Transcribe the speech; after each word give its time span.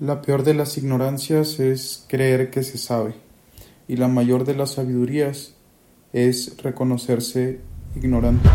La 0.00 0.22
peor 0.22 0.44
de 0.44 0.54
las 0.54 0.78
ignorancias 0.78 1.58
es 1.58 2.04
creer 2.06 2.50
que 2.50 2.62
se 2.62 2.78
sabe, 2.78 3.14
y 3.88 3.96
la 3.96 4.06
mayor 4.06 4.44
de 4.44 4.54
las 4.54 4.74
sabidurías 4.74 5.54
es 6.12 6.56
reconocerse 6.62 7.58
ignorante. 7.96 8.48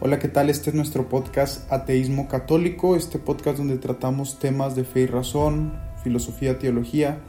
Hola, 0.00 0.18
¿qué 0.18 0.26
tal? 0.26 0.50
Este 0.50 0.70
es 0.70 0.74
nuestro 0.74 1.08
podcast 1.08 1.72
Ateísmo 1.72 2.26
Católico, 2.26 2.96
este 2.96 3.20
podcast 3.20 3.58
donde 3.58 3.78
tratamos 3.78 4.40
temas 4.40 4.74
de 4.74 4.82
fe 4.82 5.02
y 5.02 5.06
razón, 5.06 5.78
filosofía, 6.02 6.58
teología, 6.58 7.20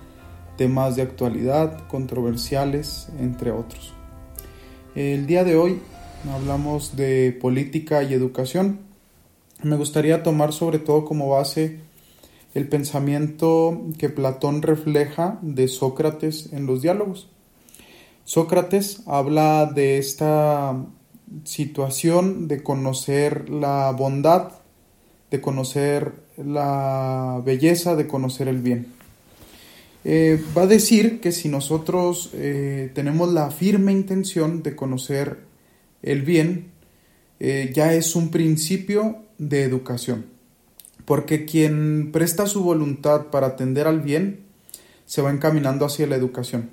temas 0.57 0.95
de 0.95 1.03
actualidad, 1.03 1.87
controversiales, 1.89 3.07
entre 3.19 3.51
otros. 3.51 3.93
El 4.95 5.27
día 5.27 5.43
de 5.43 5.57
hoy 5.57 5.79
hablamos 6.33 6.95
de 6.95 7.37
política 7.39 8.01
y 8.01 8.15
educación 8.15 8.88
me 9.63 9.75
gustaría 9.75 10.23
tomar 10.23 10.53
sobre 10.53 10.79
todo 10.79 11.05
como 11.05 11.29
base 11.29 11.79
el 12.53 12.67
pensamiento 12.67 13.81
que 13.97 14.09
Platón 14.09 14.61
refleja 14.61 15.37
de 15.41 15.67
Sócrates 15.67 16.51
en 16.53 16.65
los 16.65 16.81
diálogos. 16.81 17.29
Sócrates 18.23 19.03
habla 19.05 19.65
de 19.65 19.97
esta 19.97 20.75
situación 21.43 22.47
de 22.47 22.63
conocer 22.63 23.49
la 23.49 23.91
bondad, 23.91 24.51
de 25.29 25.41
conocer 25.41 26.13
la 26.37 27.41
belleza, 27.45 27.95
de 27.95 28.07
conocer 28.07 28.47
el 28.47 28.61
bien. 28.61 28.93
Eh, 30.05 30.41
va 30.57 30.63
a 30.63 30.67
decir 30.67 31.19
que 31.19 31.31
si 31.31 31.49
nosotros 31.49 32.31
eh, 32.33 32.89
tenemos 32.93 33.31
la 33.33 33.51
firme 33.51 33.91
intención 33.91 34.63
de 34.63 34.75
conocer 34.75 35.39
el 36.01 36.21
bien, 36.21 36.71
eh, 37.39 37.71
ya 37.73 37.93
es 37.93 38.15
un 38.15 38.29
principio 38.29 39.17
de 39.39 39.63
educación, 39.63 40.27
porque 41.05 41.45
quien 41.45 42.11
presta 42.11 42.45
su 42.45 42.63
voluntad 42.63 43.27
para 43.31 43.47
atender 43.47 43.87
al 43.87 44.01
bien, 44.01 44.41
se 45.07 45.23
va 45.23 45.31
encaminando 45.31 45.85
hacia 45.85 46.05
la 46.05 46.15
educación. 46.15 46.69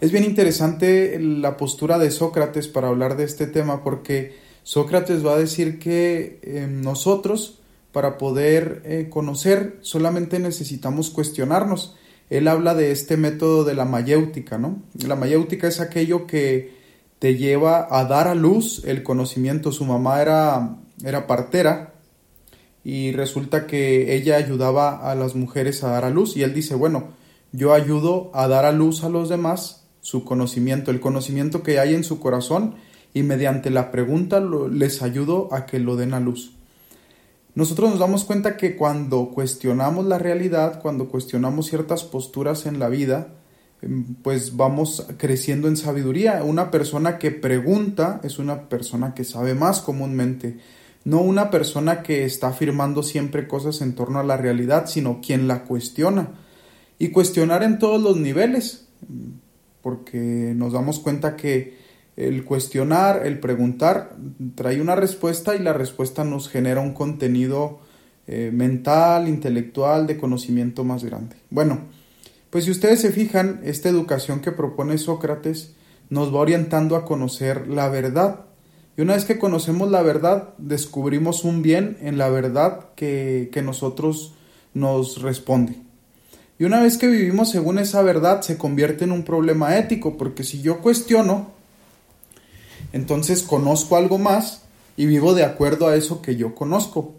Es 0.00 0.10
bien 0.10 0.24
interesante 0.24 1.16
la 1.20 1.56
postura 1.56 1.96
de 1.96 2.10
Sócrates 2.10 2.66
para 2.66 2.88
hablar 2.88 3.16
de 3.16 3.22
este 3.22 3.46
tema, 3.46 3.84
porque 3.84 4.34
Sócrates 4.64 5.24
va 5.24 5.34
a 5.34 5.38
decir 5.38 5.78
que 5.78 6.40
eh, 6.42 6.66
nosotros, 6.68 7.60
para 7.92 8.18
poder 8.18 8.82
eh, 8.84 9.06
conocer, 9.08 9.78
solamente 9.82 10.40
necesitamos 10.40 11.10
cuestionarnos. 11.10 11.96
Él 12.30 12.48
habla 12.48 12.74
de 12.74 12.90
este 12.90 13.16
método 13.16 13.62
de 13.62 13.74
la 13.74 13.84
mayéutica, 13.84 14.58
¿no? 14.58 14.82
La 15.06 15.14
mayéutica 15.14 15.68
es 15.68 15.80
aquello 15.80 16.26
que 16.26 16.72
te 17.20 17.36
lleva 17.36 17.86
a 17.88 18.04
dar 18.04 18.26
a 18.26 18.34
luz 18.34 18.82
el 18.84 19.04
conocimiento. 19.04 19.70
Su 19.70 19.84
mamá 19.84 20.20
era 20.20 20.78
era 21.04 21.26
partera 21.26 21.94
y 22.84 23.12
resulta 23.12 23.66
que 23.66 24.14
ella 24.14 24.36
ayudaba 24.36 25.10
a 25.10 25.14
las 25.14 25.34
mujeres 25.34 25.84
a 25.84 25.90
dar 25.90 26.04
a 26.04 26.10
luz 26.10 26.36
y 26.36 26.42
él 26.42 26.54
dice, 26.54 26.74
bueno, 26.74 27.08
yo 27.52 27.74
ayudo 27.74 28.30
a 28.34 28.48
dar 28.48 28.64
a 28.64 28.72
luz 28.72 29.04
a 29.04 29.08
los 29.08 29.28
demás 29.28 29.84
su 30.00 30.24
conocimiento, 30.24 30.90
el 30.90 31.00
conocimiento 31.00 31.62
que 31.62 31.78
hay 31.78 31.94
en 31.94 32.02
su 32.02 32.18
corazón 32.18 32.74
y 33.14 33.22
mediante 33.22 33.70
la 33.70 33.90
pregunta 33.90 34.40
les 34.40 35.02
ayudo 35.02 35.48
a 35.52 35.66
que 35.66 35.78
lo 35.78 35.96
den 35.96 36.14
a 36.14 36.20
luz. 36.20 36.56
Nosotros 37.54 37.90
nos 37.90 37.98
damos 37.98 38.24
cuenta 38.24 38.56
que 38.56 38.76
cuando 38.76 39.28
cuestionamos 39.28 40.06
la 40.06 40.18
realidad, 40.18 40.80
cuando 40.80 41.08
cuestionamos 41.08 41.68
ciertas 41.68 42.02
posturas 42.02 42.64
en 42.64 42.78
la 42.78 42.88
vida, 42.88 43.34
em, 43.82 44.14
pues 44.22 44.56
vamos 44.56 45.06
creciendo 45.18 45.68
en 45.68 45.76
sabiduría. 45.76 46.42
Una 46.44 46.70
persona 46.70 47.18
que 47.18 47.30
pregunta 47.30 48.20
es 48.24 48.38
una 48.38 48.70
persona 48.70 49.12
que 49.12 49.24
sabe 49.24 49.54
más 49.54 49.82
comúnmente 49.82 50.58
no 51.04 51.20
una 51.20 51.50
persona 51.50 52.02
que 52.02 52.24
está 52.24 52.48
afirmando 52.48 53.02
siempre 53.02 53.48
cosas 53.48 53.80
en 53.80 53.94
torno 53.94 54.20
a 54.20 54.24
la 54.24 54.36
realidad, 54.36 54.86
sino 54.86 55.20
quien 55.20 55.48
la 55.48 55.64
cuestiona. 55.64 56.30
Y 56.98 57.08
cuestionar 57.08 57.62
en 57.62 57.78
todos 57.78 58.00
los 58.00 58.16
niveles, 58.16 58.88
porque 59.82 60.52
nos 60.54 60.72
damos 60.72 61.00
cuenta 61.00 61.36
que 61.36 61.76
el 62.16 62.44
cuestionar, 62.44 63.26
el 63.26 63.40
preguntar, 63.40 64.16
trae 64.54 64.80
una 64.80 64.94
respuesta 64.94 65.56
y 65.56 65.58
la 65.58 65.72
respuesta 65.72 66.24
nos 66.24 66.48
genera 66.48 66.80
un 66.80 66.92
contenido 66.92 67.80
eh, 68.26 68.50
mental, 68.52 69.28
intelectual, 69.28 70.06
de 70.06 70.18
conocimiento 70.18 70.84
más 70.84 71.02
grande. 71.02 71.36
Bueno, 71.50 71.80
pues 72.50 72.66
si 72.66 72.70
ustedes 72.70 73.00
se 73.00 73.10
fijan, 73.10 73.60
esta 73.64 73.88
educación 73.88 74.40
que 74.40 74.52
propone 74.52 74.98
Sócrates 74.98 75.74
nos 76.10 76.32
va 76.32 76.40
orientando 76.40 76.96
a 76.96 77.04
conocer 77.04 77.66
la 77.66 77.88
verdad 77.88 78.44
y 78.96 79.00
una 79.00 79.14
vez 79.14 79.24
que 79.24 79.38
conocemos 79.38 79.90
la 79.90 80.02
verdad, 80.02 80.50
descubrimos 80.58 81.44
un 81.44 81.62
bien 81.62 81.96
en 82.02 82.18
la 82.18 82.28
verdad 82.28 82.86
que, 82.94 83.48
que 83.52 83.62
nosotros 83.62 84.34
nos 84.74 85.22
responde. 85.22 85.76
Y 86.58 86.64
una 86.64 86.82
vez 86.82 86.98
que 86.98 87.06
vivimos 87.06 87.50
según 87.50 87.78
esa 87.78 88.02
verdad, 88.02 88.42
se 88.42 88.58
convierte 88.58 89.04
en 89.04 89.12
un 89.12 89.24
problema 89.24 89.78
ético, 89.78 90.18
porque 90.18 90.44
si 90.44 90.60
yo 90.60 90.80
cuestiono, 90.80 91.50
entonces 92.92 93.42
conozco 93.42 93.96
algo 93.96 94.18
más 94.18 94.62
y 94.96 95.06
vivo 95.06 95.34
de 95.34 95.44
acuerdo 95.44 95.88
a 95.88 95.96
eso 95.96 96.20
que 96.20 96.36
yo 96.36 96.54
conozco. 96.54 97.14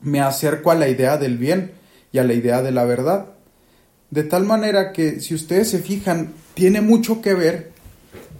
Me 0.00 0.20
acerco 0.20 0.70
a 0.70 0.74
la 0.74 0.88
idea 0.88 1.18
del 1.18 1.38
bien 1.38 1.72
y 2.12 2.18
a 2.18 2.24
la 2.24 2.32
idea 2.32 2.62
de 2.62 2.72
la 2.72 2.84
verdad. 2.84 3.26
De 4.10 4.24
tal 4.24 4.44
manera 4.44 4.92
que 4.92 5.20
si 5.20 5.34
ustedes 5.34 5.68
se 5.68 5.80
fijan, 5.80 6.32
tiene 6.54 6.80
mucho 6.80 7.20
que 7.20 7.34
ver 7.34 7.72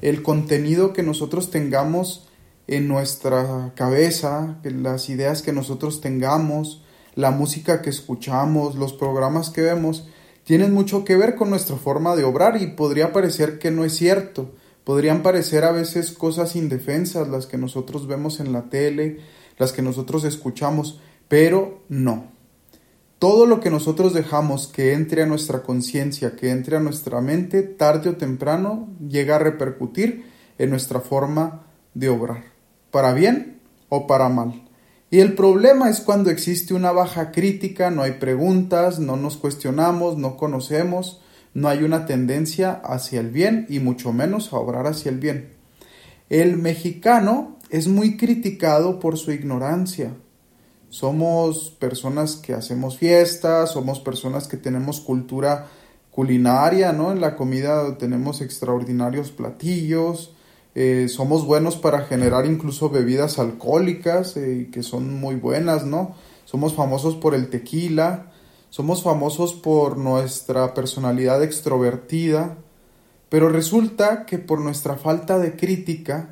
el 0.01 0.23
contenido 0.23 0.93
que 0.93 1.03
nosotros 1.03 1.51
tengamos 1.51 2.29
en 2.67 2.89
nuestra 2.89 3.73
cabeza, 3.75 4.59
las 4.63 5.09
ideas 5.09 5.43
que 5.43 5.53
nosotros 5.53 6.01
tengamos, 6.01 6.83
la 7.15 7.31
música 7.31 7.83
que 7.83 7.91
escuchamos, 7.91 8.75
los 8.77 8.93
programas 8.93 9.51
que 9.51 9.63
vemos, 9.63 10.09
tienen 10.45 10.73
mucho 10.73 11.05
que 11.05 11.17
ver 11.17 11.37
con 11.37 11.51
nuestra 11.51 11.77
forma 11.77 12.17
de 12.17 12.25
obrar 12.25 12.61
y 12.61 12.69
podría 12.69 13.13
parecer 13.13 13.59
que 13.59 13.71
no 13.71 13.85
es 13.85 13.95
cierto. 13.95 14.51
Podrían 14.85 15.23
parecer 15.23 15.65
a 15.65 15.73
veces 15.73 16.13
cosas 16.13 16.57
indefensas 16.57 17.29
las 17.29 17.47
que 17.47 17.57
nosotros 17.57 18.07
vemos 18.07 18.41
en 18.41 18.53
la 18.53 18.69
tele, 18.69 19.21
las 19.59 19.73
que 19.73 19.81
nosotros 19.81 20.25
escuchamos, 20.25 21.01
pero 21.29 21.83
no. 21.89 22.33
Todo 23.19 23.47
lo 23.47 23.61
que 23.61 23.71
nosotros 23.71 24.13
dejamos 24.13 24.67
que 24.67 24.93
entre 24.93 25.23
a 25.23 25.27
nuestra 25.27 25.63
conciencia, 25.63 26.37
que 26.37 26.51
entre 26.51 26.77
a 26.77 26.81
nuestra 26.81 27.23
mente, 27.23 27.63
tarde 27.63 28.11
o 28.11 28.17
temprano 28.17 28.89
llega 29.09 29.37
a 29.37 29.39
repercutir 29.39 30.27
en 30.59 30.69
nuestra 30.69 31.01
forma 31.01 31.63
de 31.95 32.11
obrar 32.11 32.54
para 32.95 33.13
bien 33.13 33.59
o 33.89 34.07
para 34.07 34.29
mal. 34.29 34.63
Y 35.11 35.19
el 35.19 35.35
problema 35.35 35.91
es 35.91 36.01
cuando 36.01 36.31
existe 36.31 36.75
una 36.75 36.93
baja 36.93 37.33
crítica, 37.33 37.91
no 37.91 38.03
hay 38.03 38.13
preguntas, 38.13 39.01
no 39.01 39.17
nos 39.17 39.37
cuestionamos, 39.37 40.17
no 40.17 40.37
conocemos, 40.37 41.21
no 41.55 41.67
hay 41.67 41.83
una 41.83 42.07
tendencia 42.07 42.71
hacia 42.71 43.19
el 43.19 43.31
bien 43.31 43.67
y 43.69 43.81
mucho 43.81 44.13
menos 44.13 44.53
a 44.53 44.59
obrar 44.59 44.87
hacia 44.87 45.11
el 45.11 45.19
bien. 45.19 45.55
El 46.31 46.57
mexicano 46.57 47.59
es 47.69 47.89
muy 47.89 48.17
criticado 48.17 49.01
por 49.01 49.19
su 49.19 49.33
ignorancia. 49.33 50.15
Somos 50.89 51.71
personas 51.71 52.37
que 52.37 52.55
hacemos 52.55 52.97
fiestas, 52.97 53.73
somos 53.73 53.99
personas 53.99 54.47
que 54.47 54.57
tenemos 54.57 55.01
cultura 55.01 55.67
culinaria, 56.13 56.93
¿no? 56.93 57.11
En 57.11 57.21
la 57.21 57.35
comida 57.35 57.99
tenemos 57.99 58.41
extraordinarios 58.41 59.33
platillos, 59.33 60.34
eh, 60.75 61.09
somos 61.09 61.47
buenos 61.47 61.77
para 61.77 62.01
generar 62.03 62.47
incluso 62.47 62.91
bebidas 62.91 63.39
alcohólicas 63.39 64.37
eh, 64.37 64.69
que 64.73 64.83
son 64.83 65.21
muy 65.21 65.37
buenas, 65.37 65.85
¿no? 65.85 66.17
Somos 66.45 66.75
famosos 66.75 67.15
por 67.15 67.35
el 67.35 67.49
tequila, 67.49 68.33
somos 68.71 69.03
famosos 69.03 69.55
por 69.55 69.97
nuestra 69.97 70.75
personalidad 70.75 71.43
extrovertida, 71.45 72.59
pero 73.29 73.49
resulta 73.49 74.27
que 74.27 74.39
por 74.39 74.61
nuestra 74.61 74.97
falta 74.97 75.39
de 75.39 75.55
crítica, 75.55 76.31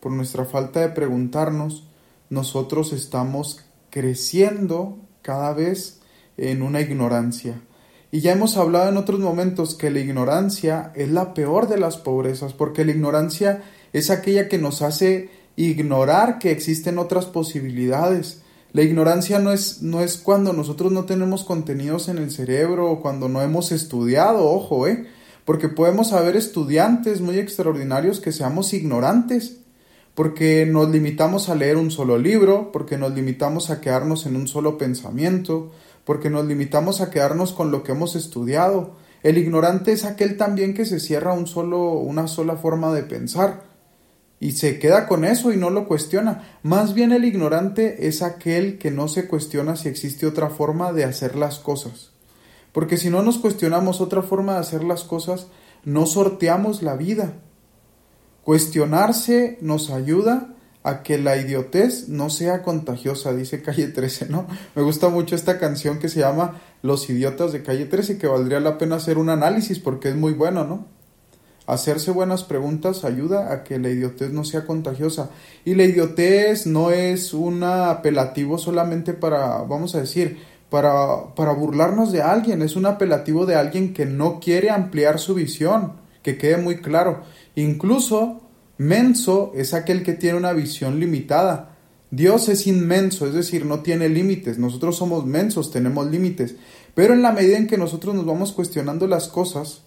por 0.00 0.12
nuestra 0.12 0.44
falta 0.44 0.80
de 0.80 0.90
preguntarnos, 0.90 1.88
nosotros 2.28 2.92
estamos 2.92 3.64
creciendo 3.90 4.98
cada 5.22 5.54
vez 5.54 6.00
en 6.36 6.62
una 6.62 6.82
ignorancia. 6.82 7.60
Y 8.10 8.20
ya 8.20 8.32
hemos 8.32 8.56
hablado 8.56 8.88
en 8.88 8.96
otros 8.96 9.20
momentos 9.20 9.74
que 9.74 9.90
la 9.90 10.00
ignorancia 10.00 10.92
es 10.94 11.10
la 11.10 11.34
peor 11.34 11.68
de 11.68 11.78
las 11.78 11.96
pobrezas, 11.96 12.54
porque 12.54 12.84
la 12.84 12.92
ignorancia 12.92 13.62
es 13.92 14.10
aquella 14.10 14.48
que 14.48 14.58
nos 14.58 14.82
hace 14.82 15.30
ignorar 15.56 16.38
que 16.38 16.50
existen 16.52 16.98
otras 16.98 17.26
posibilidades. 17.26 18.42
La 18.72 18.82
ignorancia 18.82 19.38
no 19.38 19.52
es, 19.52 19.82
no 19.82 20.00
es 20.00 20.18
cuando 20.18 20.52
nosotros 20.52 20.92
no 20.92 21.04
tenemos 21.04 21.42
contenidos 21.42 22.08
en 22.08 22.18
el 22.18 22.30
cerebro 22.30 22.90
o 22.90 23.00
cuando 23.00 23.28
no 23.28 23.42
hemos 23.42 23.72
estudiado, 23.72 24.44
ojo, 24.48 24.86
¿eh? 24.86 25.06
Porque 25.44 25.68
podemos 25.68 26.12
haber 26.12 26.36
estudiantes 26.36 27.22
muy 27.22 27.38
extraordinarios 27.38 28.20
que 28.20 28.32
seamos 28.32 28.74
ignorantes, 28.74 29.60
porque 30.14 30.66
nos 30.66 30.90
limitamos 30.90 31.48
a 31.48 31.54
leer 31.54 31.76
un 31.76 31.90
solo 31.90 32.18
libro, 32.18 32.70
porque 32.70 32.98
nos 32.98 33.14
limitamos 33.14 33.70
a 33.70 33.80
quedarnos 33.80 34.26
en 34.26 34.36
un 34.36 34.46
solo 34.46 34.76
pensamiento, 34.76 35.72
porque 36.04 36.28
nos 36.28 36.44
limitamos 36.44 37.00
a 37.00 37.10
quedarnos 37.10 37.52
con 37.52 37.70
lo 37.70 37.82
que 37.82 37.92
hemos 37.92 38.14
estudiado. 38.14 38.96
El 39.22 39.38
ignorante 39.38 39.92
es 39.92 40.04
aquel 40.04 40.36
también 40.36 40.74
que 40.74 40.84
se 40.84 41.00
cierra 41.00 41.32
un 41.32 41.46
solo, 41.46 41.92
una 41.92 42.28
sola 42.28 42.56
forma 42.56 42.92
de 42.92 43.02
pensar 43.02 43.67
y 44.40 44.52
se 44.52 44.78
queda 44.78 45.08
con 45.08 45.24
eso 45.24 45.52
y 45.52 45.56
no 45.56 45.70
lo 45.70 45.86
cuestiona. 45.86 46.58
Más 46.62 46.94
bien 46.94 47.12
el 47.12 47.24
ignorante 47.24 48.06
es 48.06 48.22
aquel 48.22 48.78
que 48.78 48.90
no 48.90 49.08
se 49.08 49.26
cuestiona 49.26 49.76
si 49.76 49.88
existe 49.88 50.26
otra 50.26 50.50
forma 50.50 50.92
de 50.92 51.04
hacer 51.04 51.34
las 51.36 51.58
cosas. 51.58 52.10
Porque 52.72 52.96
si 52.96 53.10
no 53.10 53.22
nos 53.22 53.38
cuestionamos 53.38 54.00
otra 54.00 54.22
forma 54.22 54.54
de 54.54 54.60
hacer 54.60 54.84
las 54.84 55.02
cosas, 55.02 55.48
no 55.84 56.06
sorteamos 56.06 56.82
la 56.82 56.96
vida. 56.96 57.34
Cuestionarse 58.44 59.58
nos 59.60 59.90
ayuda 59.90 60.54
a 60.84 61.02
que 61.02 61.18
la 61.18 61.36
idiotez 61.36 62.08
no 62.08 62.30
sea 62.30 62.62
contagiosa, 62.62 63.34
dice 63.34 63.62
Calle 63.62 63.88
13, 63.88 64.28
¿no? 64.28 64.46
Me 64.74 64.82
gusta 64.82 65.08
mucho 65.08 65.34
esta 65.34 65.58
canción 65.58 65.98
que 65.98 66.08
se 66.08 66.20
llama 66.20 66.60
Los 66.82 67.10
idiotas 67.10 67.52
de 67.52 67.62
Calle 67.62 67.86
13, 67.86 68.16
que 68.18 68.28
valdría 68.28 68.60
la 68.60 68.78
pena 68.78 68.96
hacer 68.96 69.18
un 69.18 69.28
análisis 69.28 69.80
porque 69.80 70.10
es 70.10 70.16
muy 70.16 70.32
bueno, 70.32 70.64
¿no? 70.64 70.97
Hacerse 71.68 72.12
buenas 72.12 72.44
preguntas 72.44 73.04
ayuda 73.04 73.52
a 73.52 73.62
que 73.62 73.78
la 73.78 73.90
idiotez 73.90 74.32
no 74.32 74.42
sea 74.42 74.64
contagiosa. 74.64 75.28
Y 75.66 75.74
la 75.74 75.84
idiotez 75.84 76.66
no 76.66 76.92
es 76.92 77.34
un 77.34 77.62
apelativo 77.62 78.56
solamente 78.56 79.12
para, 79.12 79.58
vamos 79.64 79.94
a 79.94 80.00
decir, 80.00 80.38
para, 80.70 81.34
para 81.34 81.52
burlarnos 81.52 82.10
de 82.10 82.22
alguien, 82.22 82.62
es 82.62 82.74
un 82.74 82.86
apelativo 82.86 83.44
de 83.44 83.56
alguien 83.56 83.92
que 83.92 84.06
no 84.06 84.40
quiere 84.40 84.70
ampliar 84.70 85.18
su 85.18 85.34
visión, 85.34 85.92
que 86.22 86.38
quede 86.38 86.56
muy 86.56 86.80
claro. 86.80 87.24
Incluso, 87.54 88.40
menso 88.78 89.52
es 89.54 89.74
aquel 89.74 90.02
que 90.02 90.14
tiene 90.14 90.38
una 90.38 90.54
visión 90.54 90.98
limitada. 90.98 91.76
Dios 92.10 92.48
es 92.48 92.66
inmenso, 92.66 93.26
es 93.26 93.34
decir, 93.34 93.66
no 93.66 93.80
tiene 93.80 94.08
límites. 94.08 94.58
Nosotros 94.58 94.96
somos 94.96 95.26
mensos, 95.26 95.70
tenemos 95.70 96.10
límites. 96.10 96.56
Pero 96.94 97.12
en 97.12 97.20
la 97.20 97.32
medida 97.32 97.58
en 97.58 97.66
que 97.66 97.76
nosotros 97.76 98.14
nos 98.14 98.24
vamos 98.24 98.52
cuestionando 98.52 99.06
las 99.06 99.28
cosas, 99.28 99.82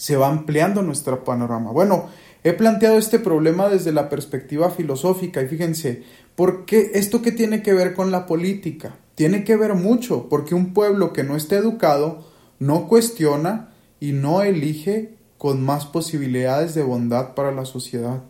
se 0.00 0.16
va 0.16 0.28
ampliando 0.28 0.80
nuestro 0.80 1.24
panorama. 1.24 1.72
Bueno, 1.72 2.06
he 2.42 2.54
planteado 2.54 2.96
este 2.96 3.18
problema 3.18 3.68
desde 3.68 3.92
la 3.92 4.08
perspectiva 4.08 4.70
filosófica 4.70 5.42
y 5.42 5.46
fíjense, 5.46 6.04
¿por 6.36 6.64
qué 6.64 6.92
esto 6.94 7.20
que 7.20 7.32
tiene 7.32 7.62
que 7.62 7.74
ver 7.74 7.92
con 7.92 8.10
la 8.10 8.24
política? 8.24 8.96
Tiene 9.14 9.44
que 9.44 9.56
ver 9.56 9.74
mucho, 9.74 10.30
porque 10.30 10.54
un 10.54 10.72
pueblo 10.72 11.12
que 11.12 11.22
no 11.22 11.36
esté 11.36 11.56
educado 11.56 12.24
no 12.58 12.88
cuestiona 12.88 13.74
y 14.00 14.12
no 14.12 14.40
elige 14.40 15.16
con 15.36 15.62
más 15.62 15.84
posibilidades 15.84 16.74
de 16.74 16.82
bondad 16.82 17.34
para 17.34 17.52
la 17.52 17.66
sociedad. 17.66 18.22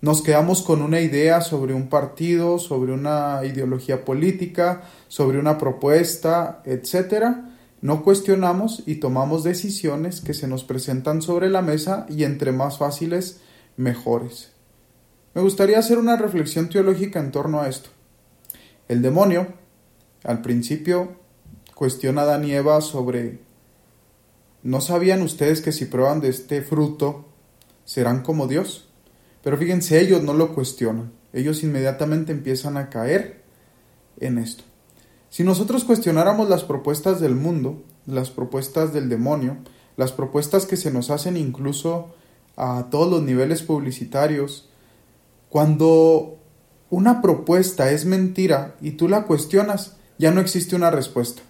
Nos 0.00 0.22
quedamos 0.22 0.62
con 0.62 0.80
una 0.80 1.02
idea 1.02 1.42
sobre 1.42 1.74
un 1.74 1.90
partido, 1.90 2.58
sobre 2.58 2.94
una 2.94 3.42
ideología 3.44 4.06
política, 4.06 4.84
sobre 5.08 5.38
una 5.38 5.58
propuesta, 5.58 6.62
etcétera, 6.64 7.53
no 7.84 8.02
cuestionamos 8.02 8.82
y 8.86 8.94
tomamos 8.94 9.44
decisiones 9.44 10.22
que 10.22 10.32
se 10.32 10.48
nos 10.48 10.64
presentan 10.64 11.20
sobre 11.20 11.50
la 11.50 11.60
mesa 11.60 12.06
y 12.08 12.24
entre 12.24 12.50
más 12.50 12.78
fáciles, 12.78 13.42
mejores. 13.76 14.52
Me 15.34 15.42
gustaría 15.42 15.80
hacer 15.80 15.98
una 15.98 16.16
reflexión 16.16 16.70
teológica 16.70 17.20
en 17.20 17.30
torno 17.30 17.60
a 17.60 17.68
esto. 17.68 17.90
El 18.88 19.02
demonio, 19.02 19.48
al 20.22 20.40
principio, 20.40 21.16
cuestiona 21.74 22.22
a 22.22 22.24
Adán 22.24 22.46
y 22.46 22.52
Eva 22.52 22.80
sobre 22.80 23.40
¿No 24.62 24.80
sabían 24.80 25.20
ustedes 25.20 25.60
que 25.60 25.70
si 25.70 25.84
prueban 25.84 26.22
de 26.22 26.30
este 26.30 26.62
fruto 26.62 27.26
serán 27.84 28.22
como 28.22 28.46
Dios? 28.46 28.88
Pero 29.42 29.58
fíjense, 29.58 30.00
ellos 30.00 30.22
no 30.22 30.32
lo 30.32 30.54
cuestionan. 30.54 31.12
Ellos 31.34 31.62
inmediatamente 31.62 32.32
empiezan 32.32 32.78
a 32.78 32.88
caer 32.88 33.42
en 34.20 34.38
esto. 34.38 34.64
Si 35.34 35.42
nosotros 35.42 35.82
cuestionáramos 35.82 36.48
las 36.48 36.62
propuestas 36.62 37.18
del 37.18 37.34
mundo, 37.34 37.82
las 38.06 38.30
propuestas 38.30 38.92
del 38.92 39.08
demonio, 39.08 39.56
las 39.96 40.12
propuestas 40.12 40.64
que 40.64 40.76
se 40.76 40.92
nos 40.92 41.10
hacen 41.10 41.36
incluso 41.36 42.14
a 42.56 42.86
todos 42.88 43.10
los 43.10 43.24
niveles 43.24 43.60
publicitarios, 43.62 44.68
cuando 45.48 46.36
una 46.88 47.20
propuesta 47.20 47.90
es 47.90 48.04
mentira 48.04 48.76
y 48.80 48.92
tú 48.92 49.08
la 49.08 49.24
cuestionas, 49.24 49.96
ya 50.18 50.30
no 50.30 50.40
existe 50.40 50.76
una 50.76 50.92
respuesta. 50.92 51.42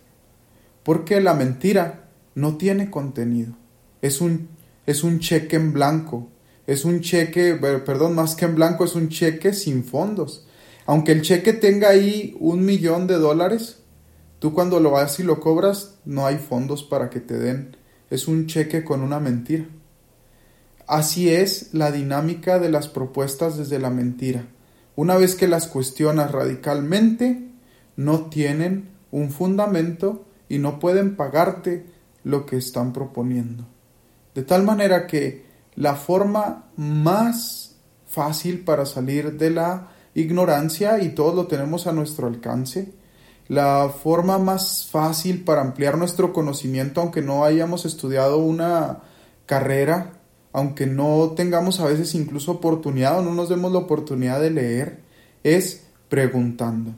Porque 0.82 1.20
la 1.20 1.34
mentira 1.34 2.08
no 2.34 2.56
tiene 2.56 2.90
contenido. 2.90 3.52
Es 4.00 4.22
un, 4.22 4.48
es 4.86 5.04
un 5.04 5.18
cheque 5.18 5.56
en 5.56 5.74
blanco. 5.74 6.30
Es 6.66 6.86
un 6.86 7.02
cheque, 7.02 7.52
perdón, 7.56 8.14
más 8.14 8.34
que 8.34 8.46
en 8.46 8.54
blanco, 8.54 8.86
es 8.86 8.94
un 8.94 9.10
cheque 9.10 9.52
sin 9.52 9.84
fondos. 9.84 10.46
Aunque 10.86 11.12
el 11.12 11.22
cheque 11.22 11.52
tenga 11.52 11.88
ahí 11.88 12.36
un 12.40 12.64
millón 12.64 13.06
de 13.06 13.14
dólares, 13.14 13.78
tú 14.38 14.52
cuando 14.52 14.80
lo 14.80 14.90
vas 14.90 15.18
y 15.20 15.22
lo 15.22 15.40
cobras 15.40 15.96
no 16.04 16.26
hay 16.26 16.38
fondos 16.38 16.82
para 16.84 17.10
que 17.10 17.20
te 17.20 17.38
den. 17.38 17.76
Es 18.10 18.28
un 18.28 18.46
cheque 18.46 18.84
con 18.84 19.00
una 19.00 19.20
mentira. 19.20 19.66
Así 20.86 21.30
es 21.30 21.72
la 21.72 21.90
dinámica 21.90 22.58
de 22.58 22.68
las 22.68 22.88
propuestas 22.88 23.56
desde 23.56 23.78
la 23.78 23.90
mentira. 23.90 24.46
Una 24.96 25.16
vez 25.16 25.34
que 25.34 25.48
las 25.48 25.66
cuestionas 25.66 26.30
radicalmente, 26.30 27.48
no 27.96 28.26
tienen 28.26 28.90
un 29.10 29.30
fundamento 29.30 30.26
y 30.48 30.58
no 30.58 30.78
pueden 30.78 31.16
pagarte 31.16 31.86
lo 32.22 32.46
que 32.46 32.56
están 32.56 32.92
proponiendo. 32.92 33.66
De 34.34 34.42
tal 34.42 34.62
manera 34.62 35.06
que 35.06 35.46
la 35.76 35.94
forma 35.94 36.66
más 36.76 37.76
fácil 38.06 38.64
para 38.64 38.86
salir 38.86 39.38
de 39.38 39.50
la 39.50 39.93
ignorancia 40.14 41.00
y 41.00 41.10
todos 41.10 41.34
lo 41.34 41.46
tenemos 41.46 41.86
a 41.86 41.92
nuestro 41.92 42.26
alcance. 42.26 42.92
La 43.48 43.90
forma 43.90 44.38
más 44.38 44.88
fácil 44.90 45.44
para 45.44 45.60
ampliar 45.60 45.98
nuestro 45.98 46.32
conocimiento, 46.32 47.00
aunque 47.00 47.20
no 47.20 47.44
hayamos 47.44 47.84
estudiado 47.84 48.38
una 48.38 49.00
carrera, 49.46 50.12
aunque 50.52 50.86
no 50.86 51.32
tengamos 51.36 51.80
a 51.80 51.86
veces 51.86 52.14
incluso 52.14 52.52
oportunidad 52.52 53.18
o 53.18 53.22
no 53.22 53.34
nos 53.34 53.48
demos 53.48 53.72
la 53.72 53.80
oportunidad 53.80 54.40
de 54.40 54.50
leer, 54.50 55.00
es 55.42 55.84
preguntando. 56.08 56.94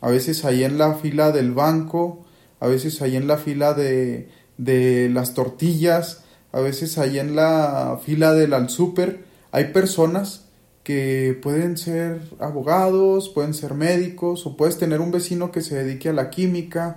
A 0.00 0.10
veces 0.10 0.44
ahí 0.44 0.64
en 0.64 0.78
la 0.78 0.94
fila 0.94 1.30
del 1.30 1.52
banco, 1.52 2.24
a 2.60 2.66
veces 2.66 3.00
ahí 3.00 3.16
en 3.16 3.28
la 3.28 3.38
fila 3.38 3.72
de, 3.72 4.28
de 4.58 5.08
las 5.08 5.32
tortillas, 5.32 6.24
a 6.50 6.60
veces 6.60 6.98
ahí 6.98 7.18
en 7.18 7.34
la 7.34 7.98
fila 8.04 8.34
del 8.34 8.52
al 8.52 8.68
super, 8.68 9.24
hay 9.52 9.66
personas 9.72 10.48
que 10.82 11.38
pueden 11.40 11.76
ser 11.76 12.20
abogados, 12.40 13.28
pueden 13.28 13.54
ser 13.54 13.74
médicos 13.74 14.46
o 14.46 14.56
puedes 14.56 14.78
tener 14.78 15.00
un 15.00 15.12
vecino 15.12 15.52
que 15.52 15.60
se 15.60 15.76
dedique 15.76 16.08
a 16.08 16.12
la 16.12 16.30
química 16.30 16.96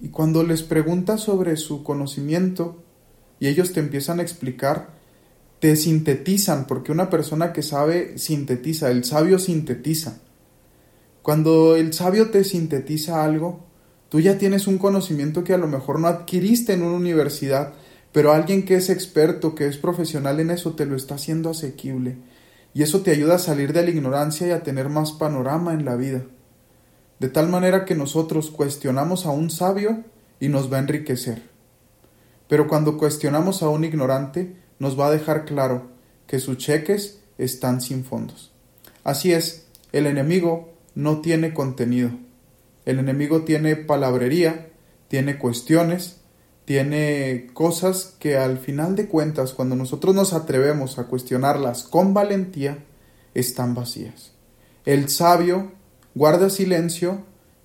y 0.00 0.08
cuando 0.08 0.42
les 0.42 0.62
preguntas 0.62 1.22
sobre 1.22 1.56
su 1.56 1.82
conocimiento 1.82 2.82
y 3.40 3.48
ellos 3.48 3.72
te 3.72 3.80
empiezan 3.80 4.20
a 4.20 4.22
explicar, 4.22 4.90
te 5.60 5.76
sintetizan, 5.76 6.66
porque 6.66 6.92
una 6.92 7.08
persona 7.08 7.52
que 7.52 7.62
sabe 7.62 8.18
sintetiza, 8.18 8.90
el 8.90 9.04
sabio 9.04 9.38
sintetiza. 9.38 10.18
Cuando 11.22 11.76
el 11.76 11.92
sabio 11.94 12.30
te 12.30 12.44
sintetiza 12.44 13.24
algo, 13.24 13.64
tú 14.10 14.20
ya 14.20 14.36
tienes 14.36 14.66
un 14.66 14.76
conocimiento 14.76 15.42
que 15.42 15.54
a 15.54 15.58
lo 15.58 15.66
mejor 15.66 15.98
no 15.98 16.08
adquiriste 16.08 16.74
en 16.74 16.82
una 16.82 16.96
universidad, 16.96 17.72
pero 18.12 18.32
alguien 18.32 18.64
que 18.64 18.76
es 18.76 18.90
experto, 18.90 19.54
que 19.54 19.66
es 19.66 19.78
profesional 19.78 20.40
en 20.40 20.50
eso, 20.50 20.74
te 20.74 20.86
lo 20.86 20.94
está 20.94 21.14
haciendo 21.14 21.50
asequible 21.50 22.16
y 22.76 22.82
eso 22.82 23.00
te 23.00 23.10
ayuda 23.10 23.36
a 23.36 23.38
salir 23.38 23.72
de 23.72 23.82
la 23.82 23.88
ignorancia 23.88 24.46
y 24.46 24.50
a 24.50 24.62
tener 24.62 24.90
más 24.90 25.12
panorama 25.12 25.72
en 25.72 25.86
la 25.86 25.96
vida. 25.96 26.26
De 27.18 27.30
tal 27.30 27.48
manera 27.48 27.86
que 27.86 27.94
nosotros 27.94 28.50
cuestionamos 28.50 29.24
a 29.24 29.30
un 29.30 29.48
sabio 29.48 30.04
y 30.40 30.50
nos 30.50 30.70
va 30.70 30.76
a 30.76 30.80
enriquecer. 30.80 31.40
Pero 32.48 32.68
cuando 32.68 32.98
cuestionamos 32.98 33.62
a 33.62 33.70
un 33.70 33.84
ignorante, 33.84 34.56
nos 34.78 35.00
va 35.00 35.06
a 35.06 35.10
dejar 35.10 35.46
claro 35.46 35.86
que 36.26 36.38
sus 36.38 36.58
cheques 36.58 37.22
están 37.38 37.80
sin 37.80 38.04
fondos. 38.04 38.52
Así 39.04 39.32
es, 39.32 39.68
el 39.92 40.06
enemigo 40.06 40.74
no 40.94 41.22
tiene 41.22 41.54
contenido. 41.54 42.10
El 42.84 42.98
enemigo 42.98 43.40
tiene 43.44 43.76
palabrería, 43.76 44.68
tiene 45.08 45.38
cuestiones, 45.38 46.20
tiene 46.66 47.46
cosas 47.54 48.16
que 48.18 48.36
al 48.36 48.58
final 48.58 48.96
de 48.96 49.06
cuentas, 49.06 49.52
cuando 49.52 49.76
nosotros 49.76 50.14
nos 50.16 50.32
atrevemos 50.32 50.98
a 50.98 51.04
cuestionarlas 51.04 51.84
con 51.84 52.12
valentía, 52.12 52.84
están 53.34 53.74
vacías. 53.74 54.32
El 54.84 55.08
sabio 55.08 55.72
guarda 56.16 56.50
silencio, 56.50 57.22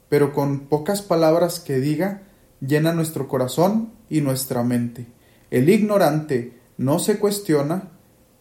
pero 0.08 0.34
con 0.34 0.62
pocas 0.62 1.01
palabras 1.01 1.60
que 1.60 1.79
diga, 1.79 2.22
llena 2.60 2.93
nuestro 2.93 3.27
corazón 3.27 3.91
y 4.08 4.22
nuestra 4.22 4.63
mente. 4.63 5.08
El 5.50 5.70
ignorante 5.70 6.60
no 6.77 7.00
se 7.00 7.17
cuestiona 7.17 7.89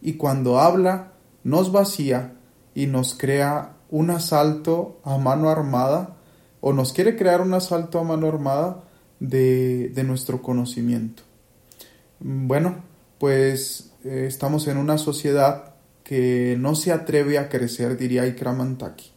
y 0.03 0.15
cuando 0.15 0.61
habla 0.61 1.15
nos 1.43 1.73
vacía 1.73 2.35
y 2.75 2.87
nos 2.87 3.15
crea 3.15 3.77
un 3.89 4.11
asalto 4.11 5.01
a 5.05 5.17
mano 5.17 5.49
armada 5.49 6.17
o 6.61 6.75
nos 6.75 6.93
quiere 6.93 7.17
crear 7.17 7.41
un 7.41 7.55
asalto 7.55 7.99
a 7.99 8.05
mano 8.05 8.29
armada 8.29 8.85
de, 9.21 10.03
nuestro 10.05 10.43
conocimiento. 10.43 11.23
Bueno, 12.19 12.83
pues 13.19 13.93
eh, 14.05 14.25
estamos 14.27 14.67
en 14.67 14.79
una 14.79 14.99
sociedad 14.99 15.75
que 16.03 16.57
no 16.59 16.75
se 16.75 16.93
atreve 16.93 17.39
a 17.39 17.49
crecer, 17.49 17.97
diría 17.97 18.27
Ikramantaki. 18.27 19.13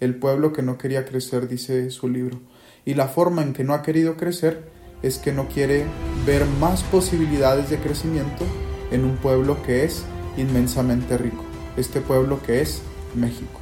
El 0.00 0.16
pueblo 0.16 0.52
que 0.52 0.62
no 0.62 0.78
quería 0.78 1.04
crecer, 1.04 1.46
dice 1.46 1.90
su 1.90 2.08
libro. 2.08 2.40
Y 2.84 2.94
la 2.94 3.06
forma 3.06 3.42
en 3.42 3.52
que 3.52 3.62
no 3.62 3.74
ha 3.74 3.82
querido 3.82 4.16
crecer 4.16 4.68
es 5.02 5.18
que 5.18 5.32
no 5.32 5.48
quiere 5.48 5.84
ver 6.26 6.44
más 6.46 6.82
posibilidades 6.84 7.70
de 7.70 7.78
crecimiento 7.78 8.44
en 8.90 9.04
un 9.04 9.16
pueblo 9.16 9.62
que 9.62 9.84
es 9.84 10.04
inmensamente 10.36 11.16
rico. 11.16 11.44
Este 11.76 12.00
pueblo 12.00 12.42
que 12.42 12.60
es 12.60 12.82
México. 13.14 13.61